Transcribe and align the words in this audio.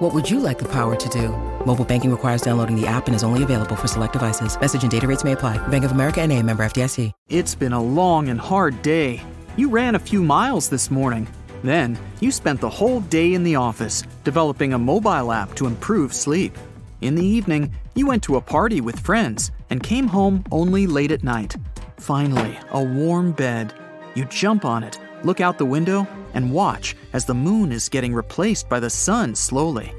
What 0.00 0.14
would 0.14 0.30
you 0.30 0.40
like 0.40 0.58
the 0.58 0.68
power 0.68 0.96
to 0.96 1.08
do? 1.10 1.28
Mobile 1.66 1.84
banking 1.84 2.10
requires 2.10 2.40
downloading 2.40 2.74
the 2.74 2.86
app 2.86 3.06
and 3.06 3.14
is 3.14 3.22
only 3.22 3.42
available 3.42 3.76
for 3.76 3.86
select 3.86 4.14
devices. 4.14 4.58
Message 4.58 4.80
and 4.80 4.90
data 4.90 5.06
rates 5.06 5.24
may 5.24 5.32
apply. 5.32 5.58
Bank 5.68 5.84
of 5.84 5.90
America 5.90 6.22
and 6.22 6.32
a 6.32 6.42
member 6.42 6.64
FDIC. 6.64 7.12
It's 7.28 7.54
been 7.54 7.74
a 7.74 7.82
long 7.82 8.30
and 8.30 8.40
hard 8.40 8.80
day. 8.80 9.20
You 9.56 9.68
ran 9.68 9.96
a 9.96 9.98
few 9.98 10.22
miles 10.22 10.70
this 10.70 10.90
morning. 10.90 11.28
Then, 11.62 11.98
you 12.20 12.32
spent 12.32 12.62
the 12.62 12.70
whole 12.70 13.00
day 13.00 13.34
in 13.34 13.44
the 13.44 13.56
office 13.56 14.02
developing 14.24 14.72
a 14.72 14.78
mobile 14.78 15.32
app 15.32 15.54
to 15.56 15.66
improve 15.66 16.14
sleep. 16.14 16.56
In 17.02 17.14
the 17.14 17.26
evening, 17.26 17.70
you 17.94 18.06
went 18.06 18.22
to 18.22 18.36
a 18.36 18.40
party 18.40 18.80
with 18.80 18.98
friends 18.98 19.50
and 19.68 19.82
came 19.82 20.06
home 20.06 20.44
only 20.50 20.86
late 20.86 21.12
at 21.12 21.22
night. 21.22 21.56
Finally, 21.98 22.58
a 22.70 22.82
warm 22.82 23.32
bed. 23.32 23.74
You 24.14 24.24
jump 24.24 24.64
on 24.64 24.82
it, 24.82 24.98
look 25.24 25.42
out 25.42 25.58
the 25.58 25.66
window, 25.66 26.08
and 26.34 26.52
watch 26.52 26.96
as 27.12 27.24
the 27.24 27.34
moon 27.34 27.72
is 27.72 27.88
getting 27.88 28.14
replaced 28.14 28.68
by 28.68 28.80
the 28.80 28.90
sun 28.90 29.34
slowly. 29.34 29.92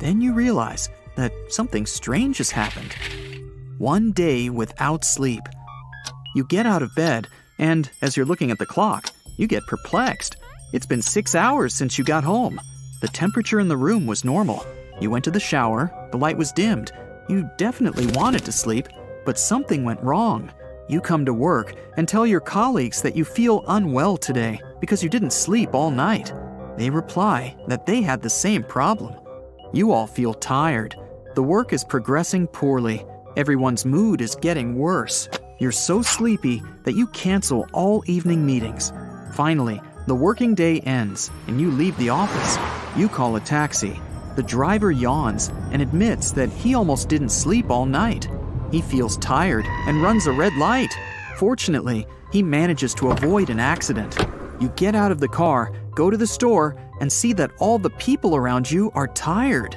Then 0.00 0.20
you 0.20 0.32
realize 0.32 0.88
that 1.16 1.32
something 1.48 1.86
strange 1.86 2.38
has 2.38 2.50
happened. 2.50 2.94
One 3.78 4.12
day 4.12 4.50
without 4.50 5.04
sleep. 5.04 5.42
You 6.34 6.44
get 6.44 6.66
out 6.66 6.82
of 6.82 6.94
bed, 6.94 7.28
and 7.58 7.90
as 8.02 8.16
you're 8.16 8.26
looking 8.26 8.50
at 8.50 8.58
the 8.58 8.66
clock, 8.66 9.10
you 9.36 9.46
get 9.46 9.66
perplexed. 9.66 10.36
It's 10.72 10.86
been 10.86 11.02
six 11.02 11.34
hours 11.34 11.74
since 11.74 11.98
you 11.98 12.04
got 12.04 12.24
home. 12.24 12.60
The 13.00 13.08
temperature 13.08 13.60
in 13.60 13.68
the 13.68 13.76
room 13.76 14.06
was 14.06 14.24
normal. 14.24 14.64
You 15.00 15.10
went 15.10 15.24
to 15.24 15.30
the 15.30 15.40
shower, 15.40 15.92
the 16.10 16.18
light 16.18 16.36
was 16.36 16.52
dimmed. 16.52 16.92
You 17.28 17.48
definitely 17.56 18.06
wanted 18.08 18.44
to 18.44 18.52
sleep, 18.52 18.88
but 19.24 19.38
something 19.38 19.84
went 19.84 20.02
wrong. 20.02 20.52
You 20.88 21.00
come 21.00 21.24
to 21.24 21.34
work 21.34 21.74
and 21.96 22.06
tell 22.06 22.26
your 22.26 22.40
colleagues 22.40 23.02
that 23.02 23.16
you 23.16 23.24
feel 23.24 23.64
unwell 23.66 24.16
today 24.16 24.60
because 24.80 25.02
you 25.02 25.08
didn't 25.08 25.32
sleep 25.32 25.74
all 25.74 25.90
night. 25.90 26.32
They 26.76 26.90
reply 26.90 27.56
that 27.68 27.86
they 27.86 28.02
had 28.02 28.22
the 28.22 28.30
same 28.30 28.62
problem. 28.62 29.14
You 29.72 29.92
all 29.92 30.06
feel 30.06 30.34
tired. 30.34 30.94
The 31.34 31.42
work 31.42 31.72
is 31.72 31.84
progressing 31.84 32.46
poorly. 32.46 33.04
Everyone's 33.36 33.84
mood 33.84 34.20
is 34.20 34.34
getting 34.34 34.76
worse. 34.76 35.28
You're 35.58 35.72
so 35.72 36.02
sleepy 36.02 36.62
that 36.84 36.96
you 36.96 37.06
cancel 37.08 37.66
all 37.72 38.02
evening 38.06 38.44
meetings. 38.44 38.92
Finally, 39.32 39.80
the 40.06 40.14
working 40.14 40.54
day 40.54 40.80
ends 40.80 41.30
and 41.46 41.60
you 41.60 41.70
leave 41.70 41.96
the 41.98 42.10
office. 42.10 42.58
You 42.96 43.08
call 43.08 43.36
a 43.36 43.40
taxi. 43.40 44.00
The 44.36 44.42
driver 44.42 44.92
yawns 44.92 45.50
and 45.72 45.80
admits 45.80 46.30
that 46.32 46.50
he 46.50 46.74
almost 46.74 47.08
didn't 47.08 47.30
sleep 47.30 47.70
all 47.70 47.86
night. 47.86 48.28
He 48.70 48.82
feels 48.82 49.16
tired 49.18 49.64
and 49.86 50.02
runs 50.02 50.26
a 50.26 50.32
red 50.32 50.54
light. 50.56 50.92
Fortunately, 51.36 52.06
he 52.32 52.42
manages 52.42 52.94
to 52.94 53.10
avoid 53.10 53.50
an 53.50 53.60
accident. 53.60 54.16
You 54.60 54.68
get 54.70 54.94
out 54.94 55.12
of 55.12 55.20
the 55.20 55.28
car, 55.28 55.72
go 55.94 56.10
to 56.10 56.16
the 56.16 56.26
store, 56.26 56.76
and 57.00 57.12
see 57.12 57.32
that 57.34 57.50
all 57.58 57.78
the 57.78 57.90
people 57.90 58.36
around 58.36 58.70
you 58.70 58.90
are 58.94 59.08
tired. 59.08 59.76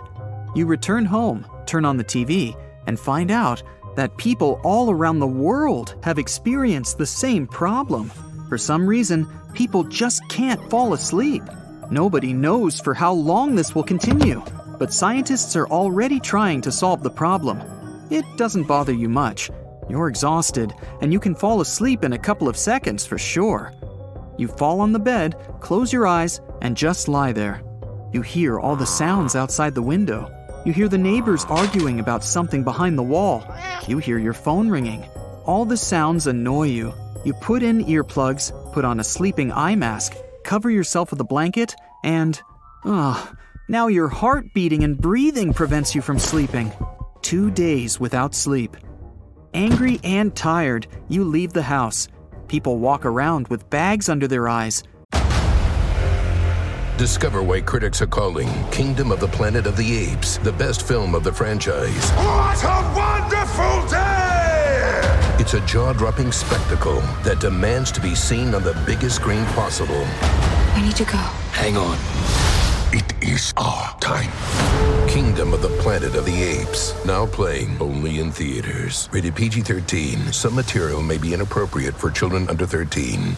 You 0.55 0.65
return 0.65 1.05
home, 1.05 1.45
turn 1.65 1.85
on 1.85 1.97
the 1.97 2.03
TV, 2.03 2.55
and 2.87 2.99
find 2.99 3.29
out 3.29 3.61
that 3.95 4.15
people 4.17 4.61
all 4.63 4.89
around 4.89 5.19
the 5.19 5.27
world 5.27 5.95
have 6.03 6.17
experienced 6.17 6.97
the 6.97 7.05
same 7.05 7.45
problem. 7.45 8.09
For 8.47 8.57
some 8.57 8.87
reason, 8.87 9.27
people 9.53 9.83
just 9.83 10.21
can't 10.29 10.69
fall 10.69 10.93
asleep. 10.93 11.43
Nobody 11.91 12.33
knows 12.33 12.79
for 12.79 12.93
how 12.93 13.13
long 13.13 13.55
this 13.55 13.75
will 13.75 13.83
continue, 13.83 14.41
but 14.77 14.93
scientists 14.93 15.55
are 15.55 15.67
already 15.67 16.19
trying 16.19 16.61
to 16.61 16.71
solve 16.71 17.03
the 17.03 17.09
problem. 17.09 17.61
It 18.09 18.25
doesn't 18.37 18.67
bother 18.67 18.93
you 18.93 19.09
much. 19.09 19.51
You're 19.89 20.07
exhausted, 20.07 20.73
and 21.01 21.11
you 21.11 21.19
can 21.19 21.35
fall 21.35 21.61
asleep 21.61 22.03
in 22.03 22.13
a 22.13 22.17
couple 22.17 22.47
of 22.47 22.55
seconds 22.55 23.05
for 23.05 23.17
sure. 23.17 23.73
You 24.39 24.47
fall 24.47 24.79
on 24.79 24.93
the 24.93 24.99
bed, 24.99 25.35
close 25.59 25.91
your 25.91 26.07
eyes, 26.07 26.39
and 26.61 26.77
just 26.77 27.09
lie 27.09 27.33
there. 27.33 27.61
You 28.13 28.21
hear 28.21 28.57
all 28.57 28.77
the 28.77 28.85
sounds 28.85 29.35
outside 29.35 29.75
the 29.75 29.81
window. 29.81 30.31
You 30.65 30.71
hear 30.71 30.87
the 30.87 30.97
neighbors 30.97 31.45
arguing 31.49 31.99
about 31.99 32.23
something 32.23 32.63
behind 32.63 32.97
the 32.97 33.03
wall. 33.03 33.43
You 33.85 33.97
hear 33.97 34.17
your 34.17 34.31
phone 34.31 34.69
ringing. 34.69 35.03
All 35.43 35.65
the 35.65 35.75
sounds 35.75 36.25
annoy 36.25 36.67
you. 36.67 36.93
You 37.25 37.33
put 37.33 37.63
in 37.63 37.83
earplugs, 37.83 38.53
put 38.71 38.85
on 38.85 39.01
a 39.01 39.03
sleeping 39.03 39.51
eye 39.51 39.75
mask, 39.75 40.15
cover 40.45 40.69
yourself 40.69 41.11
with 41.11 41.19
a 41.19 41.25
blanket, 41.25 41.75
and. 42.05 42.41
Ah, 42.85 43.33
now 43.67 43.87
your 43.87 44.07
heart 44.07 44.53
beating 44.53 44.85
and 44.85 44.97
breathing 44.97 45.53
prevents 45.53 45.93
you 45.93 46.01
from 46.01 46.17
sleeping. 46.17 46.71
Two 47.21 47.51
days 47.51 47.99
without 47.99 48.33
sleep. 48.33 48.77
Angry 49.53 49.99
and 50.05 50.33
tired, 50.33 50.87
you 51.09 51.25
leave 51.25 51.51
the 51.51 51.61
house. 51.61 52.07
People 52.49 52.79
walk 52.79 53.05
around 53.05 53.47
with 53.47 53.69
bags 53.69 54.09
under 54.09 54.27
their 54.27 54.49
eyes. 54.49 54.83
Discover 56.97 57.43
why 57.43 57.61
critics 57.61 58.01
are 58.01 58.07
calling 58.07 58.49
Kingdom 58.71 59.11
of 59.11 59.21
the 59.21 59.27
Planet 59.27 59.67
of 59.67 59.77
the 59.77 59.95
Apes 59.95 60.37
the 60.39 60.51
best 60.51 60.85
film 60.85 61.15
of 61.15 61.23
the 61.23 61.31
franchise. 61.31 62.11
What 62.11 62.61
a 62.63 62.93
wonderful 62.97 63.87
day! 63.87 65.37
It's 65.39 65.53
a 65.53 65.61
jaw 65.65 65.93
dropping 65.93 66.31
spectacle 66.31 66.99
that 67.23 67.39
demands 67.39 67.91
to 67.93 68.01
be 68.01 68.15
seen 68.15 68.53
on 68.53 68.63
the 68.63 68.73
biggest 68.85 69.15
screen 69.17 69.45
possible. 69.53 70.03
I 70.73 70.81
need 70.83 70.95
to 70.97 71.05
go. 71.05 71.17
Hang 71.53 71.77
on. 71.77 72.48
It 72.91 73.13
is 73.21 73.53
our 73.55 73.95
time. 73.99 74.31
Kingdom 75.07 75.53
of 75.53 75.61
the 75.61 75.69
Planet 75.79 76.15
of 76.15 76.25
the 76.25 76.41
Apes. 76.41 76.95
Now 77.05 77.27
playing 77.27 77.77
only 77.79 78.19
in 78.19 78.31
theaters. 78.31 79.07
Rated 79.11 79.35
PG 79.35 79.61
13. 79.61 80.33
Some 80.33 80.55
material 80.55 81.03
may 81.03 81.19
be 81.19 81.35
inappropriate 81.35 81.93
for 81.93 82.09
children 82.09 82.49
under 82.49 82.65
13. 82.65 83.37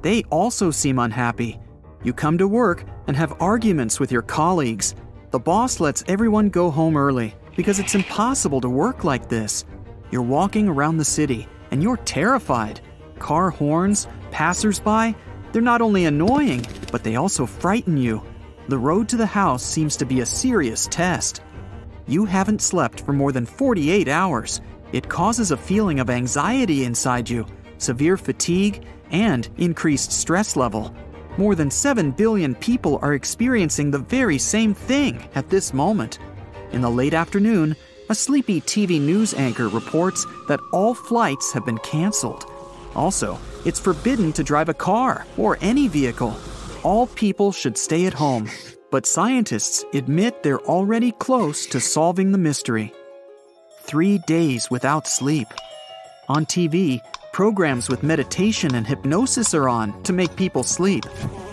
They 0.00 0.22
also 0.30 0.70
seem 0.70 0.98
unhappy. 0.98 1.60
You 2.02 2.14
come 2.14 2.38
to 2.38 2.48
work 2.48 2.84
and 3.06 3.14
have 3.14 3.36
arguments 3.38 4.00
with 4.00 4.10
your 4.10 4.22
colleagues. 4.22 4.94
The 5.30 5.38
boss 5.38 5.78
lets 5.78 6.02
everyone 6.08 6.48
go 6.48 6.70
home 6.70 6.96
early 6.96 7.34
because 7.54 7.78
it's 7.78 7.94
impossible 7.94 8.62
to 8.62 8.70
work 8.70 9.04
like 9.04 9.28
this. 9.28 9.66
You're 10.10 10.22
walking 10.22 10.68
around 10.68 10.96
the 10.96 11.04
city 11.04 11.46
and 11.70 11.82
you're 11.82 11.98
terrified. 11.98 12.80
Car 13.18 13.50
horns, 13.50 14.06
passersby, 14.30 15.14
they're 15.52 15.62
not 15.62 15.82
only 15.82 16.06
annoying, 16.06 16.66
but 16.90 17.04
they 17.04 17.16
also 17.16 17.46
frighten 17.46 17.96
you. 17.96 18.22
The 18.68 18.78
road 18.78 19.08
to 19.08 19.16
the 19.16 19.26
house 19.26 19.62
seems 19.62 19.96
to 19.96 20.04
be 20.04 20.20
a 20.20 20.26
serious 20.26 20.86
test. 20.86 21.42
You 22.06 22.24
haven't 22.24 22.62
slept 22.62 23.00
for 23.02 23.12
more 23.12 23.32
than 23.32 23.46
48 23.46 24.08
hours. 24.08 24.60
It 24.92 25.08
causes 25.08 25.50
a 25.50 25.56
feeling 25.56 26.00
of 26.00 26.10
anxiety 26.10 26.84
inside 26.84 27.28
you, 27.28 27.46
severe 27.78 28.16
fatigue, 28.16 28.84
and 29.10 29.48
increased 29.56 30.12
stress 30.12 30.56
level. 30.56 30.94
More 31.36 31.54
than 31.54 31.70
7 31.70 32.10
billion 32.10 32.54
people 32.54 32.98
are 33.02 33.14
experiencing 33.14 33.90
the 33.90 33.98
very 33.98 34.38
same 34.38 34.74
thing 34.74 35.28
at 35.34 35.48
this 35.48 35.72
moment. 35.72 36.18
In 36.72 36.80
the 36.80 36.90
late 36.90 37.14
afternoon, 37.14 37.76
a 38.10 38.14
sleepy 38.14 38.60
TV 38.60 39.00
news 39.00 39.34
anchor 39.34 39.68
reports 39.68 40.26
that 40.48 40.60
all 40.72 40.94
flights 40.94 41.52
have 41.52 41.64
been 41.64 41.78
canceled. 41.78 42.50
Also, 42.94 43.38
it's 43.64 43.78
forbidden 43.78 44.32
to 44.32 44.42
drive 44.42 44.68
a 44.68 44.74
car 44.74 45.26
or 45.36 45.58
any 45.60 45.88
vehicle. 45.88 46.36
All 46.88 47.06
people 47.06 47.52
should 47.52 47.76
stay 47.76 48.06
at 48.06 48.14
home. 48.14 48.48
But 48.90 49.04
scientists 49.04 49.84
admit 49.92 50.42
they're 50.42 50.66
already 50.76 51.12
close 51.12 51.66
to 51.66 51.80
solving 51.80 52.32
the 52.32 52.38
mystery. 52.38 52.94
Three 53.82 54.16
days 54.26 54.70
without 54.70 55.06
sleep. 55.06 55.48
On 56.30 56.46
TV, 56.46 57.00
programs 57.30 57.90
with 57.90 58.02
meditation 58.02 58.74
and 58.74 58.86
hypnosis 58.86 59.52
are 59.52 59.68
on 59.68 60.02
to 60.04 60.14
make 60.14 60.34
people 60.34 60.62
sleep. 60.62 61.04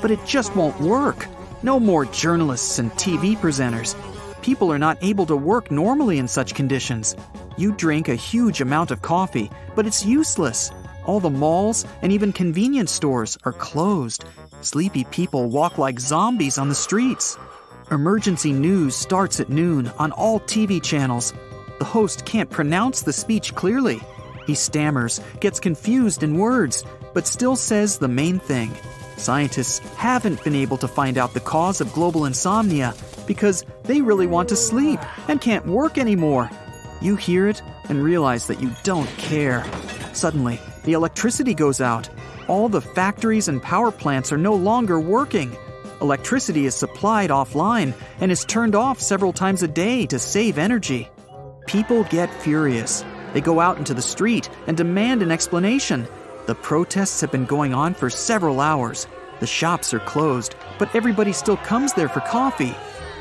But 0.02 0.10
it 0.10 0.26
just 0.26 0.56
won't 0.56 0.80
work. 0.80 1.28
No 1.64 1.82
more 1.82 2.06
journalists 2.06 2.80
and 2.80 2.90
TV 2.94 3.36
presenters. 3.36 3.94
People 4.42 4.72
are 4.72 4.80
not 4.80 4.98
able 5.02 5.26
to 5.26 5.36
work 5.36 5.70
normally 5.70 6.18
in 6.18 6.30
such 6.30 6.56
conditions. 6.56 7.14
You 7.58 7.74
drink 7.74 8.08
a 8.08 8.16
huge 8.16 8.62
amount 8.62 8.90
of 8.90 9.02
coffee, 9.02 9.52
but 9.76 9.86
it's 9.86 10.06
useless. 10.06 10.72
All 11.06 11.20
the 11.20 11.30
malls 11.30 11.86
and 12.02 12.12
even 12.12 12.34
convenience 12.34 12.92
stores 12.92 13.38
are 13.44 13.54
closed. 13.54 14.26
Sleepy 14.62 15.04
people 15.06 15.50
walk 15.50 15.78
like 15.78 16.00
zombies 16.00 16.58
on 16.58 16.70
the 16.70 16.76
streets. 16.76 17.38
Emergency 17.92 18.52
news 18.52 18.96
starts 18.96 19.40
at 19.40 19.50
noon 19.50 19.88
on 20.00 20.12
all 20.12 20.40
TV 20.40 20.82
channels. 20.82 21.34
The 21.78 21.86
host 21.86 22.26
can't 22.26 22.50
pronounce 22.50 23.02
the 23.02 23.14
speech 23.14 23.54
clearly. 23.54 24.00
He 24.48 24.56
stammers, 24.56 25.22
gets 25.40 25.60
confused 25.60 26.24
in 26.24 26.38
words, 26.38 26.84
but 27.14 27.28
still 27.28 27.56
says 27.56 27.98
the 27.98 28.08
main 28.08 28.40
thing. 28.40 28.72
Scientists 29.18 29.80
haven't 29.96 30.44
been 30.44 30.56
able 30.56 30.78
to 30.78 30.88
find 30.88 31.18
out 31.18 31.34
the 31.34 31.40
cause 31.40 31.80
of 31.82 31.94
global 31.94 32.26
insomnia 32.26 32.94
because 33.28 33.66
they 33.84 34.02
really 34.02 34.28
want 34.28 34.50
to 34.50 34.56
sleep 34.56 35.00
and 35.30 35.42
can't 35.42 35.66
work 35.66 35.98
anymore. 35.98 36.50
You 37.02 37.16
hear 37.16 37.48
it 37.48 37.62
and 37.90 38.04
realize 38.04 38.48
that 38.48 38.62
you 38.62 38.72
don't 38.84 39.10
care. 39.18 39.66
Suddenly, 40.14 40.60
the 40.86 40.94
electricity 40.94 41.54
goes 41.54 41.82
out. 41.82 42.10
All 42.48 42.70
the 42.70 42.82
factories 42.82 43.48
and 43.48 43.62
power 43.62 43.92
plants 43.92 44.32
are 44.32 44.38
no 44.38 44.54
longer 44.54 45.00
working. 45.00 45.56
Electricity 46.00 46.66
is 46.66 46.76
supplied 46.76 47.32
offline 47.32 47.94
and 48.20 48.32
is 48.32 48.46
turned 48.46 48.76
off 48.76 49.02
several 49.02 49.34
times 49.34 49.64
a 49.64 49.68
day 49.68 50.06
to 50.06 50.20
save 50.20 50.58
energy. 50.58 51.10
People 51.66 52.04
get 52.06 52.34
furious. 52.42 53.04
They 53.34 53.42
go 53.42 53.60
out 53.60 53.78
into 53.78 53.94
the 53.94 54.02
street 54.02 54.50
and 54.68 54.78
demand 54.78 55.24
an 55.24 55.32
explanation. 55.32 56.08
The 56.46 56.56
protests 56.56 57.20
have 57.22 57.32
been 57.32 57.46
going 57.46 57.74
on 57.74 57.96
for 57.96 58.10
several 58.10 58.62
hours. 58.62 59.08
The 59.40 59.48
shops 59.48 59.94
are 59.94 60.00
closed, 60.00 60.56
but 60.78 60.94
everybody 60.96 61.34
still 61.34 61.58
comes 61.58 61.94
there 61.94 62.08
for 62.08 62.22
coffee. 62.22 62.76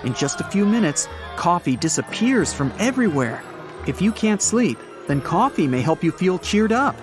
In 0.05 0.13
just 0.13 0.41
a 0.41 0.51
few 0.51 0.67
minutes, 0.67 1.09
coffee 1.37 1.77
disappears 1.77 2.53
from 2.53 2.73
everywhere. 2.79 3.43
If 3.87 4.03
you 4.03 4.13
can't 4.13 4.43
sleep, 4.43 4.79
then 5.09 5.23
coffee 5.23 5.67
may 5.67 5.81
help 5.81 6.05
you 6.05 6.13
feel 6.13 6.39
cheered 6.39 6.73
up. 6.73 6.95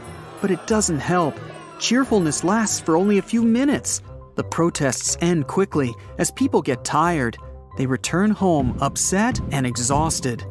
But 0.42 0.52
it 0.52 0.66
doesn't 0.68 1.00
help. 1.00 1.40
Cheerfulness 1.80 2.44
lasts 2.44 2.80
for 2.80 2.98
only 2.98 3.18
a 3.18 3.22
few 3.22 3.44
minutes. 3.44 4.02
The 4.36 4.44
protests 4.44 5.18
end 5.22 5.48
quickly 5.48 5.94
as 6.18 6.32
people 6.32 6.62
get 6.62 6.84
tired. 6.84 7.38
They 7.78 7.86
return 7.86 8.32
home 8.32 8.78
upset 8.82 9.40
and 9.52 9.66
exhausted. 9.66 10.44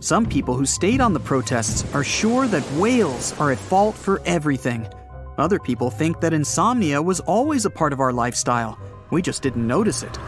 Some 0.00 0.26
people 0.26 0.56
who 0.56 0.66
stayed 0.66 1.00
on 1.00 1.12
the 1.12 1.20
protests 1.20 1.84
are 1.94 2.04
sure 2.04 2.46
that 2.48 2.62
whales 2.72 3.32
are 3.40 3.50
at 3.50 3.58
fault 3.58 3.94
for 3.94 4.20
everything. 4.26 4.86
Other 5.38 5.58
people 5.58 5.90
think 5.90 6.20
that 6.20 6.32
insomnia 6.32 7.00
was 7.00 7.20
always 7.20 7.64
a 7.64 7.70
part 7.70 7.92
of 7.92 8.00
our 8.00 8.12
lifestyle. 8.12 8.78
We 9.10 9.22
just 9.22 9.42
didn't 9.42 9.66
notice 9.66 10.02
it. 10.02 10.18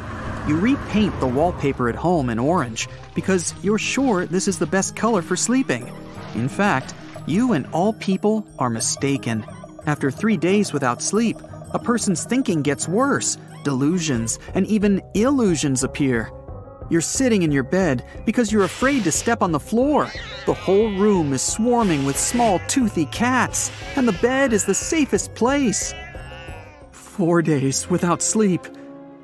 You 0.46 0.58
repaint 0.58 1.18
the 1.20 1.26
wallpaper 1.26 1.88
at 1.88 1.94
home 1.94 2.30
in 2.30 2.38
orange 2.38 2.88
because 3.14 3.54
you're 3.62 3.78
sure 3.78 4.26
this 4.26 4.48
is 4.48 4.58
the 4.58 4.66
best 4.66 4.96
color 4.96 5.22
for 5.22 5.36
sleeping. 5.36 5.92
In 6.34 6.48
fact, 6.48 6.94
you 7.28 7.52
and 7.52 7.66
all 7.72 7.92
people 7.92 8.46
are 8.58 8.70
mistaken. 8.70 9.44
After 9.86 10.10
three 10.10 10.36
days 10.36 10.72
without 10.72 11.02
sleep, 11.02 11.36
a 11.72 11.78
person's 11.78 12.24
thinking 12.24 12.62
gets 12.62 12.88
worse, 12.88 13.36
delusions, 13.64 14.38
and 14.54 14.66
even 14.66 15.02
illusions 15.14 15.84
appear. 15.84 16.30
You're 16.90 17.02
sitting 17.02 17.42
in 17.42 17.52
your 17.52 17.64
bed 17.64 18.04
because 18.24 18.50
you're 18.50 18.64
afraid 18.64 19.04
to 19.04 19.12
step 19.12 19.42
on 19.42 19.52
the 19.52 19.60
floor. 19.60 20.10
The 20.46 20.54
whole 20.54 20.90
room 20.92 21.34
is 21.34 21.42
swarming 21.42 22.06
with 22.06 22.18
small, 22.18 22.60
toothy 22.66 23.04
cats, 23.06 23.70
and 23.96 24.08
the 24.08 24.18
bed 24.20 24.54
is 24.54 24.64
the 24.64 24.74
safest 24.74 25.34
place. 25.34 25.92
Four 26.90 27.42
days 27.42 27.90
without 27.90 28.22
sleep. 28.22 28.66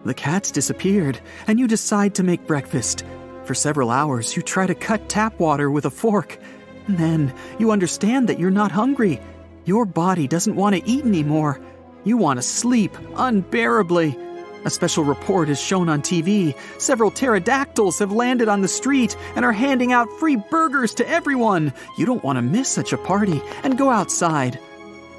The 0.04 0.12
cats 0.12 0.50
disappeared, 0.50 1.18
and 1.46 1.58
you 1.58 1.66
decide 1.66 2.14
to 2.16 2.22
make 2.22 2.46
breakfast. 2.46 3.04
For 3.44 3.54
several 3.54 3.90
hours, 3.90 4.36
you 4.36 4.42
try 4.42 4.66
to 4.66 4.74
cut 4.74 5.08
tap 5.08 5.38
water 5.38 5.70
with 5.70 5.86
a 5.86 5.90
fork. 5.90 6.38
Then 6.88 7.32
you 7.58 7.70
understand 7.70 8.28
that 8.28 8.38
you're 8.38 8.50
not 8.50 8.72
hungry. 8.72 9.20
Your 9.64 9.84
body 9.84 10.28
doesn't 10.28 10.56
want 10.56 10.76
to 10.76 10.88
eat 10.88 11.04
anymore. 11.04 11.60
You 12.04 12.16
want 12.16 12.38
to 12.38 12.42
sleep 12.42 12.96
unbearably. 13.16 14.18
A 14.66 14.70
special 14.70 15.04
report 15.04 15.50
is 15.50 15.60
shown 15.60 15.88
on 15.90 16.00
TV. 16.00 16.56
Several 16.78 17.10
pterodactyls 17.10 17.98
have 17.98 18.12
landed 18.12 18.48
on 18.48 18.62
the 18.62 18.68
street 18.68 19.16
and 19.36 19.44
are 19.44 19.52
handing 19.52 19.92
out 19.92 20.08
free 20.18 20.36
burgers 20.36 20.94
to 20.94 21.08
everyone. 21.08 21.72
You 21.98 22.06
don't 22.06 22.24
want 22.24 22.36
to 22.36 22.42
miss 22.42 22.68
such 22.68 22.92
a 22.92 22.98
party 22.98 23.42
and 23.62 23.76
go 23.76 23.90
outside. 23.90 24.58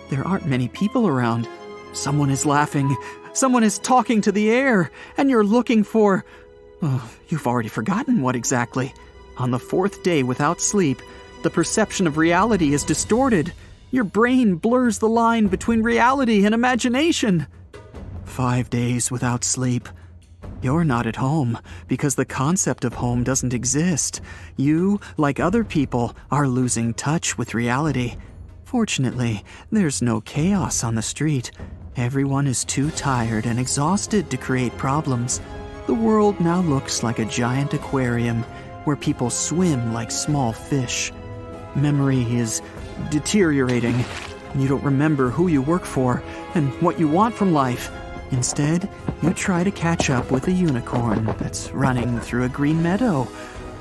There 0.10 0.28
aren't 0.28 0.48
many 0.48 0.68
people 0.68 1.08
around. 1.08 1.48
Someone 1.94 2.30
is 2.30 2.46
laughing. 2.46 2.96
Someone 3.34 3.64
is 3.64 3.80
talking 3.80 4.22
to 4.22 4.32
the 4.32 4.50
air, 4.50 4.90
and 5.18 5.30
you're 5.30 5.44
looking 5.44 5.84
for. 5.84 6.26
Oh, 6.82 7.12
you've 7.30 7.48
already 7.48 7.70
forgotten 7.70 8.22
what 8.22 8.36
exactly. 8.36 8.94
On 9.38 9.52
the 9.52 9.60
fourth 9.60 10.04
day 10.04 10.24
without 10.24 10.62
sleep, 10.62 11.02
the 11.46 11.52
perception 11.52 12.08
of 12.08 12.18
reality 12.18 12.74
is 12.74 12.84
distorted. 12.84 13.54
Your 13.92 14.04
brain 14.04 14.56
blurs 14.56 14.98
the 14.98 15.08
line 15.08 15.46
between 15.46 15.84
reality 15.84 16.44
and 16.44 16.56
imagination. 16.56 17.46
Five 18.24 18.72
days 18.72 19.12
without 19.12 19.44
sleep. 19.44 19.88
You're 20.64 20.84
not 20.84 21.06
at 21.06 21.18
home 21.18 21.60
because 21.88 22.16
the 22.16 22.26
concept 22.26 22.84
of 22.84 22.96
home 22.96 23.24
doesn't 23.24 23.54
exist. 23.54 24.22
You, 24.58 25.00
like 25.18 25.40
other 25.40 25.64
people, 25.64 26.16
are 26.32 26.48
losing 26.48 26.96
touch 26.96 27.38
with 27.38 27.54
reality. 27.54 28.16
Fortunately, 28.64 29.46
there's 29.72 30.02
no 30.02 30.22
chaos 30.22 30.84
on 30.84 30.96
the 30.96 31.04
street. 31.04 31.52
Everyone 31.96 32.48
is 32.48 32.66
too 32.66 32.90
tired 32.90 33.46
and 33.46 33.60
exhausted 33.60 34.32
to 34.32 34.38
create 34.38 34.76
problems. 34.80 35.42
The 35.86 35.94
world 35.94 36.40
now 36.40 36.62
looks 36.62 37.04
like 37.04 37.20
a 37.20 37.26
giant 37.26 37.76
aquarium 37.76 38.42
where 38.86 38.96
people 38.96 39.30
swim 39.30 39.94
like 39.94 40.10
small 40.10 40.52
fish. 40.52 41.12
Memory 41.76 42.24
is 42.36 42.62
deteriorating. 43.10 44.04
You 44.56 44.68
don't 44.68 44.84
remember 44.84 45.30
who 45.30 45.48
you 45.48 45.62
work 45.62 45.84
for 45.84 46.24
and 46.54 46.72
what 46.82 47.00
you 47.00 47.08
want 47.08 47.36
from 47.36 47.54
life. 47.54 47.92
Instead, 48.32 48.90
you 49.22 49.34
try 49.34 49.64
to 49.64 49.72
catch 49.72 50.10
up 50.10 50.32
with 50.32 50.48
a 50.48 50.52
unicorn 50.52 51.26
that's 51.38 51.72
running 51.72 52.20
through 52.20 52.44
a 52.44 52.50
green 52.50 52.82
meadow. 52.82 53.28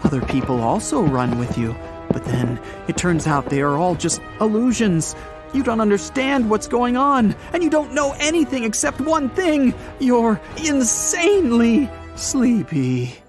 Other 0.02 0.20
people 0.20 0.60
also 0.60 1.02
run 1.02 1.38
with 1.38 1.56
you, 1.56 1.74
but 2.10 2.24
then 2.24 2.60
it 2.88 2.96
turns 2.96 3.26
out 3.26 3.48
they 3.48 3.62
are 3.62 3.76
all 3.76 3.94
just 3.94 4.20
illusions. 4.40 5.14
You 5.54 5.62
don't 5.62 5.80
understand 5.80 6.50
what's 6.50 6.66
going 6.66 6.96
on, 6.96 7.34
and 7.52 7.62
you 7.62 7.70
don't 7.70 7.94
know 7.94 8.14
anything 8.18 8.64
except 8.64 9.00
one 9.00 9.30
thing 9.30 9.72
you're 10.00 10.40
insanely 10.56 11.88
sleepy. 12.16 13.23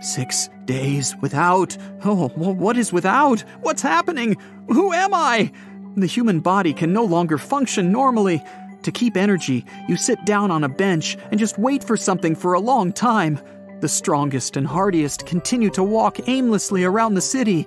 Six 0.00 0.50
days 0.66 1.14
without. 1.20 1.76
Oh, 2.04 2.28
what 2.28 2.76
is 2.76 2.92
without? 2.92 3.40
What's 3.62 3.82
happening? 3.82 4.36
Who 4.68 4.92
am 4.92 5.14
I? 5.14 5.50
The 5.96 6.06
human 6.06 6.40
body 6.40 6.74
can 6.74 6.92
no 6.92 7.04
longer 7.04 7.38
function 7.38 7.90
normally. 7.90 8.42
To 8.82 8.92
keep 8.92 9.16
energy, 9.16 9.64
you 9.88 9.96
sit 9.96 10.24
down 10.26 10.50
on 10.50 10.62
a 10.62 10.68
bench 10.68 11.16
and 11.30 11.40
just 11.40 11.58
wait 11.58 11.82
for 11.82 11.96
something 11.96 12.36
for 12.36 12.52
a 12.52 12.60
long 12.60 12.92
time. 12.92 13.40
The 13.80 13.88
strongest 13.88 14.56
and 14.56 14.66
hardiest 14.66 15.26
continue 15.26 15.70
to 15.70 15.82
walk 15.82 16.28
aimlessly 16.28 16.84
around 16.84 17.14
the 17.14 17.20
city. 17.20 17.66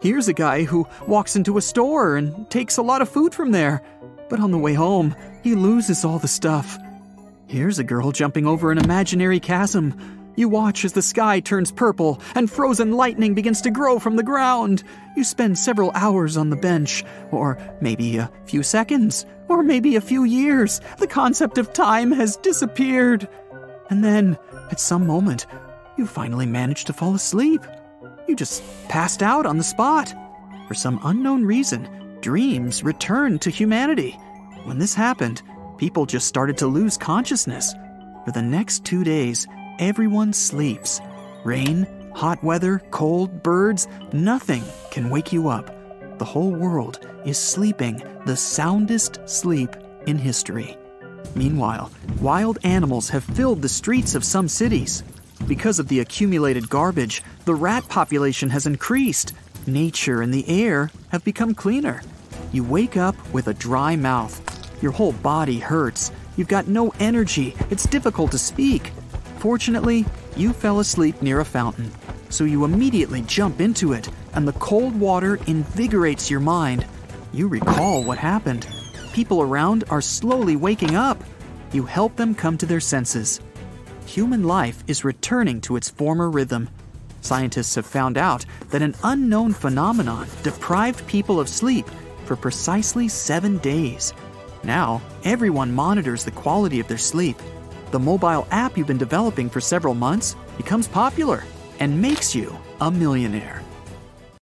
Here's 0.00 0.28
a 0.28 0.32
guy 0.32 0.64
who 0.64 0.86
walks 1.06 1.36
into 1.36 1.56
a 1.58 1.62
store 1.62 2.16
and 2.16 2.50
takes 2.50 2.76
a 2.76 2.82
lot 2.82 3.02
of 3.02 3.08
food 3.08 3.34
from 3.34 3.52
there. 3.52 3.82
But 4.28 4.40
on 4.40 4.50
the 4.50 4.58
way 4.58 4.74
home, 4.74 5.14
he 5.42 5.54
loses 5.54 6.04
all 6.04 6.18
the 6.18 6.28
stuff. 6.28 6.76
Here's 7.46 7.78
a 7.78 7.84
girl 7.84 8.12
jumping 8.12 8.46
over 8.46 8.70
an 8.70 8.78
imaginary 8.78 9.40
chasm. 9.40 10.17
You 10.38 10.48
watch 10.48 10.84
as 10.84 10.92
the 10.92 11.02
sky 11.02 11.40
turns 11.40 11.72
purple 11.72 12.20
and 12.36 12.48
frozen 12.48 12.92
lightning 12.92 13.34
begins 13.34 13.60
to 13.62 13.72
grow 13.72 13.98
from 13.98 14.14
the 14.14 14.22
ground. 14.22 14.84
You 15.16 15.24
spend 15.24 15.58
several 15.58 15.90
hours 15.96 16.36
on 16.36 16.50
the 16.50 16.56
bench, 16.56 17.04
or 17.32 17.58
maybe 17.80 18.18
a 18.18 18.30
few 18.44 18.62
seconds, 18.62 19.26
or 19.48 19.64
maybe 19.64 19.96
a 19.96 20.00
few 20.00 20.22
years. 20.22 20.80
The 20.98 21.08
concept 21.08 21.58
of 21.58 21.72
time 21.72 22.12
has 22.12 22.36
disappeared. 22.36 23.26
And 23.90 24.04
then, 24.04 24.38
at 24.70 24.78
some 24.78 25.08
moment, 25.08 25.44
you 25.96 26.06
finally 26.06 26.46
manage 26.46 26.84
to 26.84 26.92
fall 26.92 27.16
asleep. 27.16 27.64
You 28.28 28.36
just 28.36 28.62
passed 28.88 29.24
out 29.24 29.44
on 29.44 29.58
the 29.58 29.64
spot. 29.64 30.14
For 30.68 30.74
some 30.74 31.00
unknown 31.02 31.46
reason, 31.46 31.88
dreams 32.20 32.84
returned 32.84 33.42
to 33.42 33.50
humanity. 33.50 34.12
When 34.62 34.78
this 34.78 34.94
happened, 34.94 35.42
people 35.78 36.06
just 36.06 36.28
started 36.28 36.58
to 36.58 36.68
lose 36.68 36.96
consciousness. 36.96 37.74
For 38.24 38.30
the 38.30 38.42
next 38.42 38.84
two 38.84 39.02
days, 39.02 39.48
Everyone 39.78 40.32
sleeps. 40.32 41.00
Rain, 41.44 41.86
hot 42.12 42.42
weather, 42.42 42.82
cold, 42.90 43.44
birds, 43.44 43.86
nothing 44.12 44.64
can 44.90 45.08
wake 45.08 45.32
you 45.32 45.48
up. 45.48 45.70
The 46.18 46.24
whole 46.24 46.50
world 46.50 47.06
is 47.24 47.38
sleeping 47.38 48.02
the 48.26 48.36
soundest 48.36 49.20
sleep 49.26 49.76
in 50.08 50.18
history. 50.18 50.76
Meanwhile, 51.36 51.92
wild 52.20 52.58
animals 52.64 53.08
have 53.10 53.22
filled 53.22 53.62
the 53.62 53.68
streets 53.68 54.16
of 54.16 54.24
some 54.24 54.48
cities. 54.48 55.04
Because 55.46 55.78
of 55.78 55.86
the 55.86 56.00
accumulated 56.00 56.68
garbage, 56.68 57.22
the 57.44 57.54
rat 57.54 57.88
population 57.88 58.50
has 58.50 58.66
increased. 58.66 59.32
Nature 59.68 60.22
and 60.22 60.34
the 60.34 60.48
air 60.48 60.90
have 61.10 61.22
become 61.22 61.54
cleaner. 61.54 62.02
You 62.50 62.64
wake 62.64 62.96
up 62.96 63.14
with 63.32 63.46
a 63.46 63.54
dry 63.54 63.94
mouth. 63.94 64.42
Your 64.82 64.90
whole 64.90 65.12
body 65.12 65.60
hurts. 65.60 66.10
You've 66.36 66.48
got 66.48 66.66
no 66.66 66.92
energy. 66.98 67.54
It's 67.70 67.86
difficult 67.86 68.32
to 68.32 68.38
speak. 68.38 68.90
Fortunately, 69.38 70.04
you 70.36 70.52
fell 70.52 70.80
asleep 70.80 71.22
near 71.22 71.40
a 71.40 71.44
fountain, 71.44 71.92
so 72.28 72.42
you 72.42 72.64
immediately 72.64 73.22
jump 73.22 73.60
into 73.60 73.92
it, 73.92 74.08
and 74.34 74.46
the 74.46 74.52
cold 74.54 74.98
water 74.98 75.38
invigorates 75.46 76.28
your 76.28 76.40
mind. 76.40 76.84
You 77.32 77.46
recall 77.46 78.02
what 78.02 78.18
happened. 78.18 78.66
People 79.12 79.40
around 79.40 79.84
are 79.90 80.00
slowly 80.00 80.56
waking 80.56 80.96
up. 80.96 81.22
You 81.72 81.84
help 81.84 82.16
them 82.16 82.34
come 82.34 82.58
to 82.58 82.66
their 82.66 82.80
senses. 82.80 83.40
Human 84.06 84.42
life 84.42 84.82
is 84.88 85.04
returning 85.04 85.60
to 85.62 85.76
its 85.76 85.88
former 85.88 86.30
rhythm. 86.30 86.68
Scientists 87.20 87.76
have 87.76 87.86
found 87.86 88.18
out 88.18 88.44
that 88.70 88.82
an 88.82 88.96
unknown 89.04 89.52
phenomenon 89.52 90.26
deprived 90.42 91.06
people 91.06 91.38
of 91.38 91.48
sleep 91.48 91.86
for 92.24 92.34
precisely 92.34 93.06
seven 93.06 93.58
days. 93.58 94.12
Now, 94.64 95.00
everyone 95.22 95.72
monitors 95.72 96.24
the 96.24 96.32
quality 96.32 96.80
of 96.80 96.88
their 96.88 96.98
sleep 96.98 97.36
the 97.90 97.98
mobile 97.98 98.46
app 98.50 98.76
you've 98.76 98.86
been 98.86 98.98
developing 98.98 99.48
for 99.48 99.60
several 99.60 99.94
months 99.94 100.36
becomes 100.56 100.88
popular 100.88 101.44
and 101.80 102.00
makes 102.00 102.34
you 102.34 102.56
a 102.80 102.90
millionaire. 102.90 103.62